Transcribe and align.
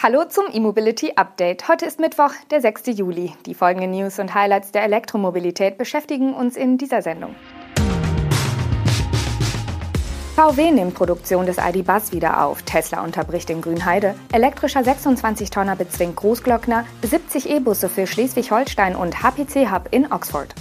Hallo 0.00 0.24
zum 0.26 0.44
E-Mobility 0.52 1.14
Update. 1.16 1.66
Heute 1.66 1.84
ist 1.84 1.98
Mittwoch, 1.98 2.30
der 2.52 2.60
6. 2.60 2.96
Juli. 2.96 3.32
Die 3.46 3.54
folgenden 3.54 3.90
News 3.90 4.20
und 4.20 4.32
Highlights 4.32 4.70
der 4.70 4.84
Elektromobilität 4.84 5.76
beschäftigen 5.76 6.34
uns 6.34 6.56
in 6.56 6.78
dieser 6.78 7.02
Sendung. 7.02 7.34
VW 10.36 10.70
nimmt 10.70 10.94
Produktion 10.94 11.46
des 11.46 11.58
ID.Buzz 11.58 12.12
wieder 12.12 12.44
auf. 12.44 12.62
Tesla 12.62 13.02
unterbricht 13.02 13.50
in 13.50 13.60
Grünheide. 13.60 14.14
Elektrischer 14.32 14.82
26-Tonner 14.82 15.74
bezwingt 15.74 16.14
Großglockner. 16.14 16.84
70 17.02 17.50
E-Busse 17.50 17.88
für 17.88 18.06
Schleswig-Holstein 18.06 18.94
und 18.94 19.24
HPC-Hub 19.24 19.88
in 19.90 20.12
Oxford. 20.12 20.54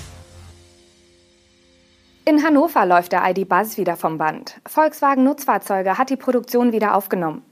In 2.25 2.43
Hannover 2.43 2.87
läuft 2.87 3.11
der 3.11 3.21
ID.Buzz 3.29 3.77
wieder 3.77 3.97
vom 3.97 4.17
Band. 4.17 4.59
Volkswagen 4.65 5.23
Nutzfahrzeuge 5.23 5.99
hat 5.99 6.09
die 6.09 6.17
Produktion 6.17 6.71
wieder 6.71 6.95
aufgenommen. 6.95 7.43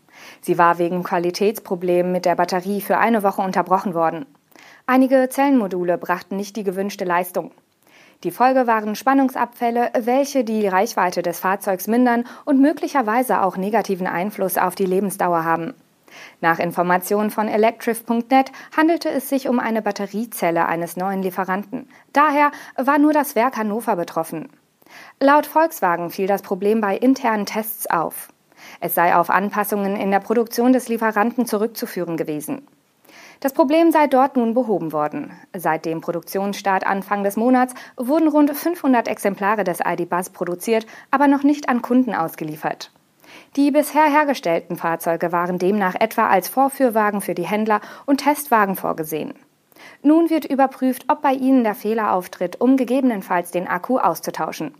Sie 0.42 0.57
war 0.57 0.78
wegen 0.78 1.04
Qualitätsproblemen 1.04 2.12
mit 2.12 2.26
der 2.26 2.36
Batterie 2.36 2.82
für 2.82 2.98
eine 2.98 3.23
Woche 3.23 3.41
unterbrochen 3.41 3.94
worden. 3.94 4.26
Einige 4.88 5.30
Zellenmodule 5.30 5.98
brachten 5.98 6.36
nicht 6.36 6.55
die 6.55 6.63
gewünschte 6.63 7.05
Leistung. 7.05 7.52
Die 8.23 8.32
Folge 8.32 8.66
waren 8.66 8.96
Spannungsabfälle, 8.96 9.91
welche 9.99 10.44
die 10.44 10.68
Reichweite 10.68 11.22
des 11.22 11.40
Fahrzeugs 11.40 11.88
mindern 11.88 12.26
und 12.46 12.62
möglicherweise 12.62 13.41
auch 13.41 13.58
negativen 13.58 14.08
Einfluss 14.08 14.58
auf 14.58 14.76
die 14.76 14.85
Lebensdauer 14.85 15.44
haben. 15.44 15.73
Nach 16.41 16.60
Informationen 16.60 17.30
von 17.30 17.48
electrif.net 17.48 18.52
handelte 18.76 19.10
es 19.10 19.30
sich 19.30 19.49
um 19.49 19.60
eine 19.60 19.82
Batteriezelle 19.82 20.66
eines 20.66 20.96
neuen 20.98 21.21
Lieferanten. 21.21 21.90
Daher 22.13 22.52
war 22.77 22.98
nur 22.99 23.13
das 23.13 23.35
Werk 23.35 23.57
Hannover 23.57 23.96
betroffen. 23.96 24.49
Laut 25.20 25.46
Volkswagen 25.46 26.10
fiel 26.10 26.27
das 26.27 26.41
Problem 26.41 26.80
bei 26.80 26.98
internen 26.98 27.46
Tests 27.46 27.88
auf. 27.88 28.30
Es 28.80 28.96
sei 28.96 29.16
auf 29.16 29.30
Anpassungen 29.30 29.96
in 29.96 30.12
der 30.12 30.20
Produktion 30.20 30.74
des 30.74 30.88
Lieferanten 30.88 31.46
zurückzuführen 31.46 32.18
gewesen. 32.18 32.68
Das 33.40 33.54
Problem 33.54 33.91
sei 33.91 34.08
dort 34.08 34.38
nun 34.38 34.54
behoben 34.54 34.94
worden. 34.94 35.32
Seit 35.55 35.85
dem 35.85 36.02
Produktionsstart 36.02 36.88
Anfang 36.88 37.24
des 37.24 37.35
Monats 37.35 37.74
wurden 37.98 38.27
rund 38.27 38.55
500 38.55 39.07
Exemplare 39.07 39.63
des 39.63 39.80
ID.Buzz 39.85 40.30
produziert, 40.30 40.85
aber 41.12 41.27
noch 41.27 41.44
nicht 41.44 41.70
an 41.70 41.82
Kunden 41.82 42.16
ausgeliefert. 42.16 42.91
Die 43.55 43.72
bisher 43.72 44.05
hergestellten 44.05 44.77
Fahrzeuge 44.77 45.32
waren 45.32 45.60
demnach 45.60 45.96
etwa 45.96 46.27
als 46.27 46.48
Vorführwagen 46.48 47.22
für 47.22 47.35
die 47.35 47.46
Händler 47.46 47.82
und 48.05 48.22
Testwagen 48.22 48.76
vorgesehen. 48.76 49.34
Nun 50.02 50.29
wird 50.29 50.46
überprüft, 50.46 51.05
ob 51.10 51.22
bei 51.22 51.34
ihnen 51.34 51.63
der 51.63 51.76
Fehler 51.76 52.13
auftritt, 52.13 52.62
um 52.62 52.77
gegebenenfalls 52.77 53.52
den 53.52 53.68
Akku 53.68 53.98
auszutauschen. 53.98 54.74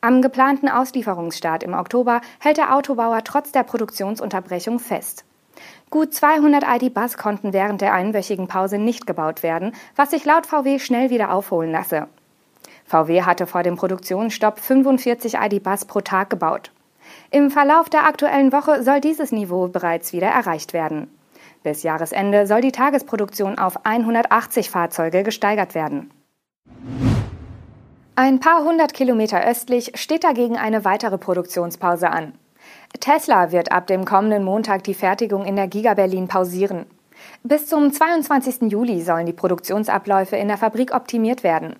Am 0.00 0.22
geplanten 0.22 0.68
Auslieferungsstart 0.68 1.62
im 1.62 1.74
Oktober 1.74 2.20
hält 2.40 2.56
der 2.56 2.74
Autobauer 2.74 3.24
trotz 3.24 3.52
der 3.52 3.62
Produktionsunterbrechung 3.62 4.78
fest. 4.78 5.24
Gut 5.90 6.14
200 6.14 6.64
ID.Buzz 6.82 7.16
konnten 7.16 7.52
während 7.52 7.80
der 7.80 7.94
einwöchigen 7.94 8.46
Pause 8.46 8.78
nicht 8.78 9.06
gebaut 9.06 9.42
werden, 9.42 9.72
was 9.96 10.10
sich 10.10 10.24
laut 10.24 10.46
VW 10.46 10.78
schnell 10.78 11.10
wieder 11.10 11.32
aufholen 11.32 11.72
lasse. 11.72 12.06
VW 12.84 13.22
hatte 13.22 13.46
vor 13.46 13.62
dem 13.62 13.76
Produktionsstopp 13.76 14.58
45 14.58 15.34
ID.Buzz 15.34 15.84
pro 15.86 16.00
Tag 16.00 16.30
gebaut. 16.30 16.70
Im 17.30 17.50
Verlauf 17.50 17.88
der 17.88 18.06
aktuellen 18.06 18.52
Woche 18.52 18.82
soll 18.82 19.00
dieses 19.00 19.32
Niveau 19.32 19.68
bereits 19.68 20.12
wieder 20.12 20.28
erreicht 20.28 20.72
werden. 20.72 21.10
Bis 21.62 21.82
Jahresende 21.82 22.46
soll 22.46 22.60
die 22.60 22.72
Tagesproduktion 22.72 23.58
auf 23.58 23.84
180 23.84 24.70
Fahrzeuge 24.70 25.22
gesteigert 25.22 25.74
werden. 25.74 26.10
Ein 28.20 28.40
paar 28.40 28.64
hundert 28.64 28.94
Kilometer 28.94 29.46
östlich 29.46 29.92
steht 29.94 30.24
dagegen 30.24 30.56
eine 30.56 30.84
weitere 30.84 31.18
Produktionspause 31.18 32.10
an. 32.10 32.32
Tesla 32.98 33.52
wird 33.52 33.70
ab 33.70 33.86
dem 33.86 34.04
kommenden 34.04 34.42
Montag 34.42 34.82
die 34.82 34.94
Fertigung 34.94 35.44
in 35.44 35.54
der 35.54 35.68
Giga 35.68 35.94
Berlin 35.94 36.26
pausieren. 36.26 36.86
Bis 37.44 37.68
zum 37.68 37.92
22. 37.92 38.72
Juli 38.72 39.02
sollen 39.02 39.26
die 39.26 39.32
Produktionsabläufe 39.32 40.34
in 40.34 40.48
der 40.48 40.58
Fabrik 40.58 40.92
optimiert 40.92 41.44
werden. 41.44 41.76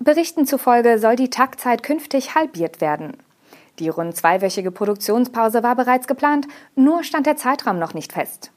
Berichten 0.00 0.44
zufolge 0.44 0.98
soll 0.98 1.14
die 1.14 1.30
Taktzeit 1.30 1.84
künftig 1.84 2.34
halbiert 2.34 2.80
werden. 2.80 3.16
Die 3.78 3.90
rund 3.90 4.16
zweiwöchige 4.16 4.72
Produktionspause 4.72 5.62
war 5.62 5.76
bereits 5.76 6.08
geplant, 6.08 6.48
nur 6.74 7.04
stand 7.04 7.26
der 7.26 7.36
Zeitraum 7.36 7.78
noch 7.78 7.94
nicht 7.94 8.12
fest. 8.12 8.50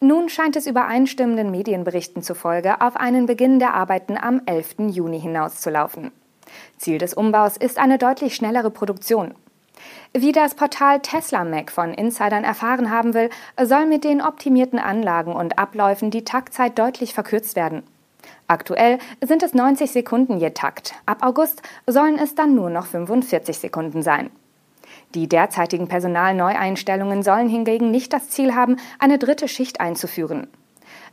Nun 0.00 0.30
scheint 0.30 0.56
es 0.56 0.66
übereinstimmenden 0.66 1.50
Medienberichten 1.50 2.22
zufolge 2.22 2.80
auf 2.80 2.96
einen 2.96 3.26
Beginn 3.26 3.58
der 3.58 3.74
Arbeiten 3.74 4.16
am 4.16 4.40
11. 4.46 4.76
Juni 4.88 5.20
hinauszulaufen. 5.20 6.12
Ziel 6.78 6.98
des 6.98 7.14
Umbaus 7.14 7.56
ist 7.56 7.78
eine 7.78 7.98
deutlich 7.98 8.34
schnellere 8.34 8.70
Produktion. 8.70 9.34
Wie 10.12 10.32
das 10.32 10.54
Portal 10.54 11.00
Tesla 11.00 11.44
Mac 11.44 11.70
von 11.70 11.92
Insidern 11.92 12.44
erfahren 12.44 12.90
haben 12.90 13.14
will, 13.14 13.30
soll 13.62 13.86
mit 13.86 14.04
den 14.04 14.22
optimierten 14.22 14.78
Anlagen 14.78 15.32
und 15.32 15.58
Abläufen 15.58 16.10
die 16.10 16.24
Taktzeit 16.24 16.78
deutlich 16.78 17.12
verkürzt 17.14 17.56
werden. 17.56 17.82
Aktuell 18.48 18.98
sind 19.22 19.42
es 19.42 19.54
90 19.54 19.90
Sekunden 19.90 20.38
je 20.38 20.50
Takt. 20.50 20.94
Ab 21.04 21.18
August 21.22 21.62
sollen 21.86 22.18
es 22.18 22.34
dann 22.34 22.54
nur 22.54 22.70
noch 22.70 22.86
45 22.86 23.58
Sekunden 23.58 24.02
sein. 24.02 24.30
Die 25.14 25.28
derzeitigen 25.28 25.88
Personalneueinstellungen 25.88 27.22
sollen 27.22 27.48
hingegen 27.48 27.90
nicht 27.90 28.12
das 28.12 28.30
Ziel 28.30 28.54
haben, 28.54 28.76
eine 28.98 29.18
dritte 29.18 29.48
Schicht 29.48 29.80
einzuführen. 29.80 30.48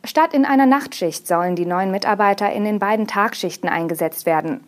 Statt 0.04 0.34
in 0.34 0.46
einer 0.46 0.66
Nachtschicht 0.66 1.28
sollen 1.28 1.56
die 1.56 1.66
neuen 1.66 1.92
Mitarbeiter 1.92 2.52
in 2.52 2.66
den 2.66 2.80
beiden 2.80 3.08
Tagschichten 3.08 3.70
eingesetzt 3.70 4.26
werden. 4.26 4.66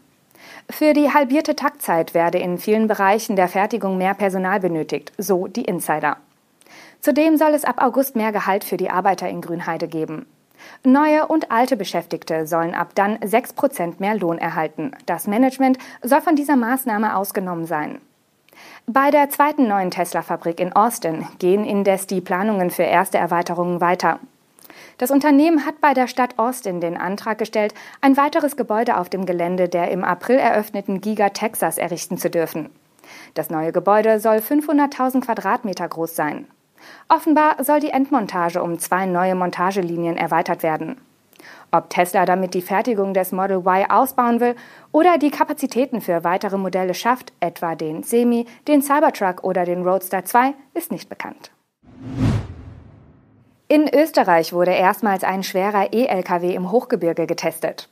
Für 0.69 0.93
die 0.93 1.13
halbierte 1.13 1.55
Taktzeit 1.55 2.13
werde 2.13 2.39
in 2.39 2.57
vielen 2.57 2.87
Bereichen 2.87 3.35
der 3.35 3.47
Fertigung 3.47 3.97
mehr 3.97 4.13
Personal 4.13 4.59
benötigt, 4.59 5.11
so 5.17 5.47
die 5.47 5.65
Insider. 5.65 6.17
Zudem 7.01 7.37
soll 7.37 7.53
es 7.53 7.65
ab 7.65 7.81
August 7.81 8.15
mehr 8.15 8.31
Gehalt 8.31 8.63
für 8.63 8.77
die 8.77 8.89
Arbeiter 8.89 9.29
in 9.29 9.41
Grünheide 9.41 9.87
geben. 9.87 10.25
Neue 10.83 11.27
und 11.27 11.51
alte 11.51 11.77
Beschäftigte 11.77 12.47
sollen 12.47 12.73
ab 12.73 12.91
dann 12.95 13.19
6 13.23 13.53
Prozent 13.53 13.99
mehr 13.99 14.15
Lohn 14.15 14.37
erhalten. 14.37 14.91
Das 15.05 15.27
Management 15.27 15.77
soll 16.01 16.21
von 16.21 16.35
dieser 16.35 16.55
Maßnahme 16.55 17.15
ausgenommen 17.15 17.65
sein. 17.65 17.99
Bei 18.87 19.11
der 19.11 19.29
zweiten 19.29 19.67
neuen 19.67 19.91
Tesla-Fabrik 19.91 20.59
in 20.59 20.73
Austin 20.73 21.27
gehen 21.39 21.65
indes 21.65 22.07
die 22.07 22.21
Planungen 22.21 22.71
für 22.71 22.83
erste 22.83 23.17
Erweiterungen 23.17 23.81
weiter. 23.81 24.19
Das 24.97 25.11
Unternehmen 25.11 25.65
hat 25.65 25.81
bei 25.81 25.93
der 25.93 26.07
Stadt 26.07 26.39
Austin 26.39 26.79
den 26.79 26.95
Antrag 26.95 27.37
gestellt, 27.37 27.73
ein 27.99 28.15
weiteres 28.15 28.55
Gebäude 28.55 28.97
auf 28.97 29.09
dem 29.09 29.25
Gelände 29.25 29.67
der 29.67 29.91
im 29.91 30.05
April 30.05 30.37
eröffneten 30.37 31.01
Giga 31.01 31.29
Texas 31.29 31.77
errichten 31.77 32.17
zu 32.17 32.29
dürfen. 32.29 32.69
Das 33.33 33.49
neue 33.49 33.71
Gebäude 33.71 34.19
soll 34.19 34.37
500.000 34.37 35.21
Quadratmeter 35.21 35.87
groß 35.87 36.15
sein. 36.15 36.47
Offenbar 37.09 37.63
soll 37.63 37.79
die 37.79 37.89
Endmontage 37.89 38.61
um 38.61 38.79
zwei 38.79 39.05
neue 39.05 39.35
Montagelinien 39.35 40.17
erweitert 40.17 40.63
werden. 40.63 41.01
Ob 41.71 41.89
Tesla 41.89 42.25
damit 42.25 42.53
die 42.53 42.61
Fertigung 42.61 43.13
des 43.13 43.31
Model 43.31 43.57
Y 43.65 43.85
ausbauen 43.89 44.39
will 44.39 44.55
oder 44.91 45.17
die 45.17 45.31
Kapazitäten 45.31 45.99
für 45.99 46.23
weitere 46.23 46.57
Modelle 46.57 46.93
schafft, 46.93 47.33
etwa 47.39 47.75
den 47.75 48.03
Semi, 48.03 48.45
den 48.67 48.81
Cybertruck 48.81 49.43
oder 49.43 49.65
den 49.65 49.83
Roadster 49.83 50.23
2, 50.23 50.53
ist 50.73 50.91
nicht 50.91 51.09
bekannt. 51.09 51.51
In 53.67 53.89
Österreich 53.91 54.53
wurde 54.53 54.73
erstmals 54.73 55.23
ein 55.23 55.41
schwerer 55.41 55.91
E-Lkw 55.91 56.53
im 56.53 56.71
Hochgebirge 56.71 57.25
getestet. 57.25 57.89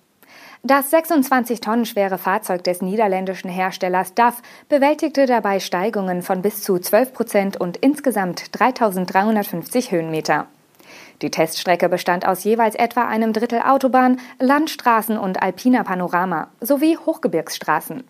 Das 0.61 0.91
26 0.91 1.61
Tonnen 1.61 1.85
schwere 1.85 2.19
Fahrzeug 2.19 2.63
des 2.63 2.81
niederländischen 2.81 3.49
Herstellers 3.49 4.13
DAF 4.13 4.41
bewältigte 4.69 5.25
dabei 5.25 5.59
Steigungen 5.59 6.21
von 6.21 6.43
bis 6.43 6.61
zu 6.61 6.77
12 6.77 7.13
Prozent 7.13 7.59
und 7.59 7.77
insgesamt 7.77 8.57
3350 8.57 9.91
Höhenmeter. 9.91 10.45
Die 11.23 11.31
Teststrecke 11.31 11.89
bestand 11.89 12.27
aus 12.27 12.43
jeweils 12.43 12.75
etwa 12.75 13.07
einem 13.07 13.33
Drittel 13.33 13.61
Autobahn, 13.61 14.19
Landstraßen 14.39 15.17
und 15.17 15.41
alpiner 15.41 15.83
Panorama 15.83 16.49
sowie 16.61 16.97
Hochgebirgsstraßen. 16.97 18.03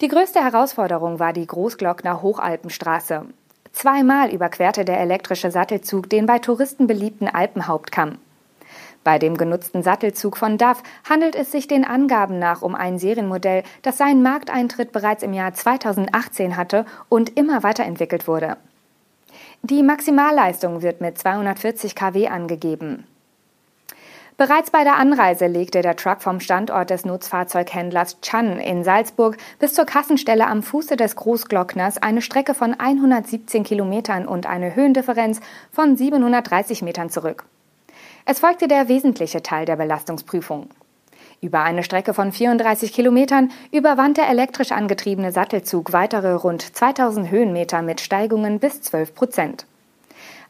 Die 0.00 0.08
größte 0.08 0.42
Herausforderung 0.42 1.18
war 1.18 1.32
die 1.32 1.46
Großglockner 1.46 2.22
Hochalpenstraße. 2.22 3.26
Zweimal 3.72 4.30
überquerte 4.30 4.84
der 4.84 5.00
elektrische 5.00 5.50
Sattelzug 5.50 6.08
den 6.10 6.26
bei 6.26 6.38
Touristen 6.38 6.86
beliebten 6.86 7.28
Alpenhauptkamm. 7.28 8.18
Bei 9.04 9.18
dem 9.18 9.36
genutzten 9.36 9.82
Sattelzug 9.82 10.36
von 10.36 10.58
DAF 10.58 10.82
handelt 11.08 11.34
es 11.34 11.50
sich 11.50 11.66
den 11.66 11.84
Angaben 11.84 12.38
nach 12.38 12.62
um 12.62 12.74
ein 12.74 12.98
Serienmodell, 12.98 13.64
das 13.82 13.98
seinen 13.98 14.22
Markteintritt 14.22 14.92
bereits 14.92 15.24
im 15.24 15.32
Jahr 15.32 15.52
2018 15.52 16.56
hatte 16.56 16.86
und 17.08 17.36
immer 17.36 17.62
weiterentwickelt 17.62 18.28
wurde. 18.28 18.56
Die 19.62 19.82
Maximalleistung 19.82 20.82
wird 20.82 21.00
mit 21.00 21.18
240 21.18 21.94
kW 21.94 22.28
angegeben. 22.28 23.04
Bereits 24.38 24.70
bei 24.70 24.82
der 24.82 24.96
Anreise 24.96 25.46
legte 25.46 25.82
der 25.82 25.94
Truck 25.94 26.22
vom 26.22 26.40
Standort 26.40 26.90
des 26.90 27.04
Nutzfahrzeughändlers 27.04 28.20
Chan 28.22 28.58
in 28.58 28.82
Salzburg 28.82 29.36
bis 29.58 29.74
zur 29.74 29.84
Kassenstelle 29.84 30.46
am 30.46 30.62
Fuße 30.62 30.96
des 30.96 31.16
Großglockners 31.16 31.98
eine 31.98 32.22
Strecke 32.22 32.54
von 32.54 32.74
117 32.74 33.62
Kilometern 33.62 34.26
und 34.26 34.46
eine 34.46 34.74
Höhendifferenz 34.74 35.40
von 35.70 35.96
730 35.96 36.82
Metern 36.82 37.10
zurück. 37.10 37.44
Es 38.24 38.40
folgte 38.40 38.68
der 38.68 38.88
wesentliche 38.88 39.42
Teil 39.42 39.66
der 39.66 39.76
Belastungsprüfung. 39.76 40.70
Über 41.42 41.62
eine 41.62 41.82
Strecke 41.82 42.14
von 42.14 42.32
34 42.32 42.92
Kilometern 42.92 43.50
überwand 43.70 44.16
der 44.16 44.28
elektrisch 44.28 44.72
angetriebene 44.72 45.32
Sattelzug 45.32 45.92
weitere 45.92 46.32
rund 46.34 46.62
2000 46.62 47.30
Höhenmeter 47.30 47.82
mit 47.82 48.00
Steigungen 48.00 48.60
bis 48.60 48.80
12 48.80 49.14
Prozent. 49.14 49.66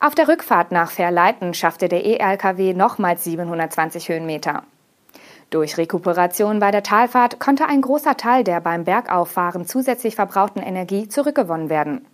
Auf 0.05 0.17
der 0.17 0.27
Rückfahrt 0.27 0.73
nach 0.73 0.91
Verleiten 0.91 1.55
schaffte 1.55 1.89
der 1.89 2.05
E-LKW 2.05 2.75
nochmals 2.75 3.23
720 3.23 4.09
Höhenmeter. 4.09 4.65
Durch 5.51 5.79
Rekuperation 5.79 6.59
bei 6.59 6.73
der 6.73 6.83
Talfahrt 6.83 7.39
konnte 7.39 7.67
ein 7.67 7.83
großer 7.83 8.17
Teil 8.17 8.43
der 8.43 8.61
beim 8.61 8.83
Bergauffahren 8.83 9.65
zusätzlich 9.65 10.17
verbrauchten 10.17 10.61
Energie 10.61 11.07
zurückgewonnen 11.07 11.71
werden. 11.71 12.05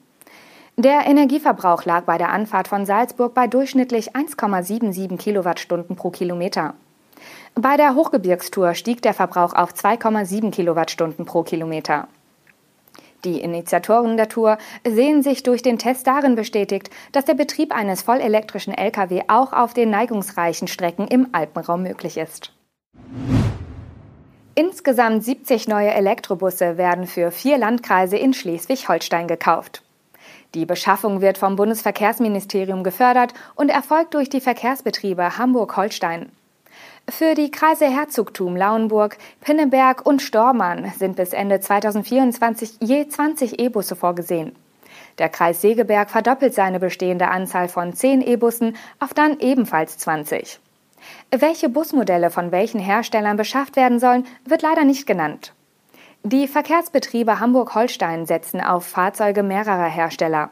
Der 0.76 1.06
Energieverbrauch 1.06 1.87
lag 1.87 2.02
bei 2.02 2.19
der 2.19 2.29
Anfahrt 2.29 2.69
von 2.69 2.85
Salzburg 2.85 3.32
bei 3.32 3.46
durchschnittlich 3.46 4.14
1,77 4.14 5.17
Kilowattstunden 5.17 5.96
pro 5.96 6.11
Kilometer. 6.11 6.75
Bei 7.55 7.79
der 7.79 7.94
Hochgebirgstour 7.94 8.75
stieg 8.75 9.00
der 9.00 9.14
Verbrauch 9.14 9.55
auf 9.55 9.73
2,7 9.73 10.50
Kilowattstunden 10.50 11.25
pro 11.25 11.43
Kilometer. 11.43 12.06
Die 13.25 13.41
Initiatoren 13.41 14.17
der 14.17 14.29
Tour 14.29 14.59
sehen 14.87 15.23
sich 15.23 15.43
durch 15.43 15.62
den 15.62 15.79
Test 15.79 16.06
darin 16.06 16.37
bestätigt, 16.37 16.91
dass 17.12 17.25
der 17.25 17.35
Betrieb 17.35 17.75
eines 17.75 18.03
vollelektrischen 18.03 18.73
Lkw 18.73 19.23
auch 19.29 19.53
auf 19.53 19.75
den 19.75 19.91
neigungsreichen 19.91 20.69
Strecken 20.69 21.09
im 21.09 21.29
Alpenraum 21.32 21.82
möglich 21.82 22.17
ist. 22.17 22.53
Insgesamt 24.55 25.25
70 25.25 25.69
neue 25.69 25.93
Elektrobusse 25.93 26.79
werden 26.79 27.06
für 27.06 27.31
vier 27.31 27.59
Landkreise 27.59 28.17
in 28.17 28.35
Schleswig-Holstein 28.35 29.29
gekauft. 29.29 29.82
Die 30.55 30.67
Beschaffung 30.67 31.21
wird 31.21 31.38
vom 31.38 31.56
Bundesverkehrsministerium 31.56 32.82
gefördert 32.82 33.35
und 33.55 33.69
erfolgt 33.69 34.14
durch 34.14 34.31
die 34.31 34.41
Verkehrsbetriebe 34.41 35.38
Hamburg-Holstein. 35.38 36.32
Für 37.11 37.35
die 37.35 37.51
Kreise 37.51 37.87
Herzogtum, 37.87 38.55
Lauenburg, 38.55 39.17
Pinneberg 39.41 40.05
und 40.05 40.21
Stormann 40.21 40.93
sind 40.99 41.17
bis 41.17 41.33
Ende 41.33 41.59
2024 41.59 42.77
je 42.81 43.09
20 43.09 43.59
E-Busse 43.59 43.97
vorgesehen. 43.97 44.55
Der 45.17 45.31
Kreis 45.31 45.63
Segeberg 45.63 46.11
verdoppelt 46.11 46.53
seine 46.53 46.79
bestehende 46.79 47.29
Anzahl 47.29 47.69
von 47.69 47.95
10 47.95 48.21
E-Bussen 48.21 48.77
auf 49.01 49.15
dann 49.15 49.41
ebenfalls 49.41 49.97
20. 49.97 50.61
Welche 51.31 51.71
Busmodelle 51.71 52.31
von 52.31 52.53
welchen 52.53 52.81
Herstellern 52.81 53.39
beschafft 53.39 53.77
werden 53.77 54.01
sollen, 54.01 54.27
wird 54.45 54.61
leider 54.61 54.85
nicht 54.85 55.07
genannt. 55.07 55.55
Die 56.25 56.47
Verkehrsbetriebe 56.47 57.41
Hamburg-Holstein 57.41 58.27
setzen 58.27 58.61
auf 58.61 58.85
Fahrzeuge 58.85 59.43
mehrerer 59.43 59.89
Hersteller. 59.89 60.51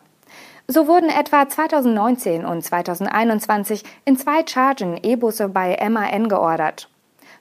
So 0.69 0.89
wurden 0.89 1.09
etwa 1.09 1.49
2019 1.49 2.45
und 2.45 2.63
2021 2.63 3.85
in 4.05 4.17
zwei 4.17 4.45
Chargen 4.45 4.99
E-Busse 5.01 5.49
bei 5.49 5.79
MAN 5.89 6.29
geordert. 6.29 6.89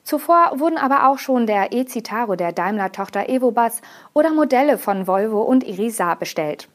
Zuvor 0.04 0.60
wurden 0.60 0.78
aber 0.78 1.10
auch 1.10 1.18
schon 1.18 1.48
der 1.48 1.72
E-Citaro 1.72 2.36
der 2.36 2.52
Daimler-Tochter 2.52 3.28
Evobus 3.28 3.82
oder 4.14 4.32
Modelle 4.32 4.78
von 4.78 5.08
Volvo 5.08 5.42
und 5.42 5.64
Irisa 5.64 6.14
bestellt. 6.14 6.70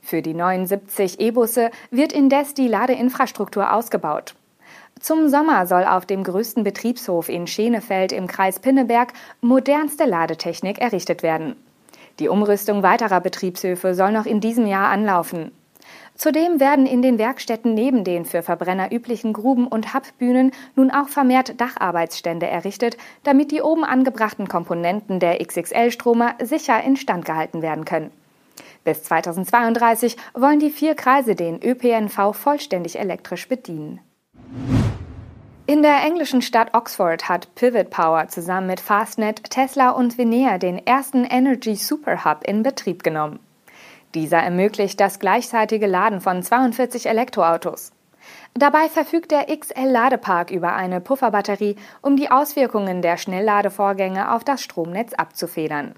Für 0.00 0.22
die 0.22 0.34
79 0.34 1.18
E-Busse 1.18 1.72
wird 1.90 2.12
indes 2.12 2.54
die 2.54 2.68
Ladeinfrastruktur 2.68 3.72
ausgebaut. 3.72 4.36
Zum 5.00 5.28
Sommer 5.28 5.66
soll 5.66 5.84
auf 5.84 6.06
dem 6.06 6.22
größten 6.22 6.62
Betriebshof 6.62 7.28
in 7.28 7.48
Schenefeld 7.48 8.12
im 8.12 8.28
Kreis 8.28 8.60
Pinneberg 8.60 9.12
modernste 9.40 10.04
Ladetechnik 10.04 10.78
errichtet 10.78 11.24
werden. 11.24 11.56
Die 12.20 12.28
Umrüstung 12.28 12.84
weiterer 12.84 13.20
Betriebshöfe 13.20 13.94
soll 13.94 14.12
noch 14.12 14.26
in 14.26 14.40
diesem 14.40 14.66
Jahr 14.66 14.90
anlaufen. 14.90 15.50
Zudem 16.20 16.60
werden 16.60 16.84
in 16.84 17.00
den 17.00 17.16
Werkstätten 17.16 17.72
neben 17.72 18.04
den 18.04 18.26
für 18.26 18.42
Verbrenner 18.42 18.92
üblichen 18.92 19.32
Gruben 19.32 19.66
und 19.66 19.94
Hubbühnen 19.94 20.52
nun 20.76 20.90
auch 20.90 21.08
vermehrt 21.08 21.58
Dacharbeitsstände 21.58 22.46
errichtet, 22.46 22.98
damit 23.22 23.50
die 23.50 23.62
oben 23.62 23.84
angebrachten 23.84 24.46
Komponenten 24.46 25.18
der 25.18 25.42
XXL-Stromer 25.42 26.34
sicher 26.42 26.84
instand 26.84 27.24
gehalten 27.24 27.62
werden 27.62 27.86
können. 27.86 28.10
Bis 28.84 29.02
2032 29.04 30.18
wollen 30.34 30.58
die 30.58 30.68
vier 30.68 30.94
Kreise 30.94 31.34
den 31.34 31.58
ÖPNV 31.62 32.36
vollständig 32.36 32.98
elektrisch 32.98 33.48
bedienen. 33.48 34.00
In 35.64 35.80
der 35.80 36.02
englischen 36.04 36.42
Stadt 36.42 36.74
Oxford 36.74 37.30
hat 37.30 37.54
Pivot 37.54 37.88
Power 37.88 38.28
zusammen 38.28 38.66
mit 38.66 38.80
Fastnet, 38.80 39.44
Tesla 39.48 39.88
und 39.88 40.18
Venea 40.18 40.58
den 40.58 40.86
ersten 40.86 41.24
Energy 41.24 41.76
Super 41.76 42.26
Hub 42.26 42.44
in 42.44 42.62
Betrieb 42.62 43.02
genommen. 43.02 43.38
Dieser 44.14 44.38
ermöglicht 44.38 44.98
das 44.98 45.18
gleichzeitige 45.18 45.86
Laden 45.86 46.20
von 46.20 46.42
42 46.42 47.06
Elektroautos. 47.06 47.92
Dabei 48.54 48.88
verfügt 48.88 49.30
der 49.30 49.46
XL-Ladepark 49.46 50.50
über 50.50 50.74
eine 50.74 51.00
Pufferbatterie, 51.00 51.76
um 52.02 52.16
die 52.16 52.30
Auswirkungen 52.30 53.02
der 53.02 53.16
Schnellladevorgänge 53.16 54.32
auf 54.32 54.42
das 54.44 54.62
Stromnetz 54.62 55.14
abzufedern. 55.14 55.94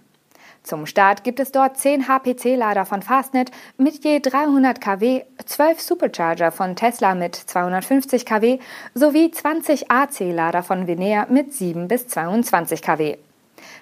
Zum 0.62 0.86
Start 0.86 1.24
gibt 1.24 1.40
es 1.40 1.50
dort 1.50 1.76
10 1.76 2.06
HPC-Lader 2.06 2.84
von 2.84 3.02
Fastnet 3.02 3.50
mit 3.78 4.04
je 4.04 4.20
300 4.20 4.80
kW, 4.80 5.24
12 5.44 5.80
Supercharger 5.80 6.52
von 6.52 6.76
Tesla 6.76 7.16
mit 7.16 7.34
250 7.34 8.24
kW 8.24 8.58
sowie 8.94 9.30
20 9.30 9.90
AC-Lader 9.90 10.62
von 10.62 10.86
Venea 10.86 11.26
mit 11.28 11.52
7 11.52 11.88
bis 11.88 12.06
22 12.06 12.80
kW. 12.80 13.16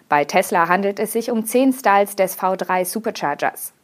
Bei 0.09 0.25
Tesla 0.25 0.69
handelt 0.69 0.99
es 1.01 1.13
sich 1.13 1.31
um 1.31 1.45
10 1.45 1.75
Styles 1.75 2.17
des 2.17 2.39
V3 2.39 2.87
Superchargers. 2.87 3.75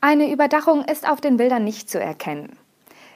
Eine 0.00 0.30
Überdachung 0.30 0.84
ist 0.84 1.08
auf 1.08 1.20
den 1.20 1.36
Bildern 1.36 1.64
nicht 1.64 1.88
zu 1.88 1.98
erkennen. 1.98 2.56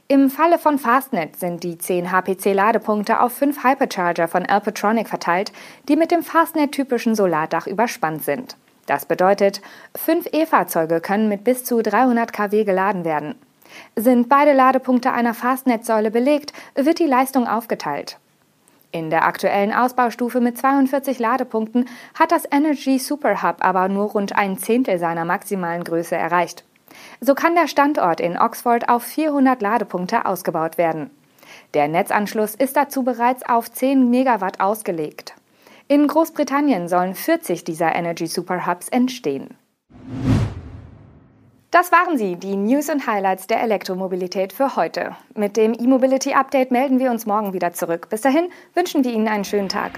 Im 0.08 0.28
Falle 0.28 0.58
von 0.58 0.78
Fastnet 0.78 1.36
sind 1.36 1.62
die 1.62 1.78
10 1.78 2.10
HPC-Ladepunkte 2.10 3.20
auf 3.20 3.32
5 3.32 3.62
Hypercharger 3.62 4.26
von 4.26 4.44
Alpatronic 4.44 5.08
verteilt, 5.08 5.52
die 5.88 5.94
mit 5.94 6.10
dem 6.10 6.24
Fastnet-typischen 6.24 7.14
Solardach 7.14 7.68
überspannt 7.68 8.24
sind. 8.24 8.56
Das 8.86 9.06
bedeutet, 9.06 9.60
5 9.94 10.26
E-Fahrzeuge 10.32 11.00
können 11.00 11.28
mit 11.28 11.44
bis 11.44 11.64
zu 11.64 11.80
300 11.80 12.32
kW 12.32 12.64
geladen 12.64 13.04
werden. 13.04 13.36
Sind 13.94 14.28
beide 14.28 14.52
Ladepunkte 14.52 15.12
einer 15.12 15.34
Fastnet-Säule 15.34 16.10
belegt, 16.10 16.52
wird 16.74 16.98
die 16.98 17.06
Leistung 17.06 17.46
aufgeteilt. 17.46 18.18
In 18.90 19.10
der 19.10 19.24
aktuellen 19.24 19.72
Ausbaustufe 19.72 20.40
mit 20.40 20.58
42 20.58 21.20
Ladepunkten 21.20 21.88
hat 22.18 22.32
das 22.32 22.42
Energy 22.50 22.98
Super 22.98 23.44
Hub 23.44 23.58
aber 23.60 23.86
nur 23.86 24.10
rund 24.10 24.34
ein 24.34 24.58
Zehntel 24.58 24.98
seiner 24.98 25.24
maximalen 25.24 25.84
Größe 25.84 26.16
erreicht. 26.16 26.64
So 27.20 27.34
kann 27.34 27.54
der 27.54 27.68
Standort 27.68 28.20
in 28.20 28.38
Oxford 28.38 28.88
auf 28.88 29.02
400 29.02 29.60
Ladepunkte 29.62 30.26
ausgebaut 30.26 30.78
werden. 30.78 31.10
Der 31.74 31.88
Netzanschluss 31.88 32.54
ist 32.54 32.76
dazu 32.76 33.02
bereits 33.02 33.48
auf 33.48 33.70
10 33.70 34.10
Megawatt 34.10 34.60
ausgelegt. 34.60 35.34
In 35.88 36.06
Großbritannien 36.06 36.88
sollen 36.88 37.14
40 37.14 37.64
dieser 37.64 37.94
Energy 37.94 38.26
Super 38.26 38.66
Hubs 38.66 38.88
entstehen. 38.88 39.56
Das 41.70 41.92
waren 41.92 42.18
sie, 42.18 42.34
die 42.34 42.56
News 42.56 42.88
und 42.88 43.06
Highlights 43.06 43.46
der 43.46 43.62
Elektromobilität 43.62 44.52
für 44.52 44.74
heute. 44.74 45.16
Mit 45.34 45.56
dem 45.56 45.72
E-Mobility 45.72 46.34
Update 46.34 46.72
melden 46.72 46.98
wir 46.98 47.12
uns 47.12 47.26
morgen 47.26 47.52
wieder 47.52 47.72
zurück. 47.72 48.08
Bis 48.08 48.22
dahin 48.22 48.50
wünschen 48.74 49.04
wir 49.04 49.12
Ihnen 49.12 49.28
einen 49.28 49.44
schönen 49.44 49.68
Tag. 49.68 49.92